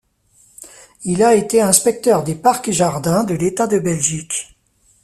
[1.03, 4.57] Il a été inspecteur des Parcs et Jardins de l'État de Belgique.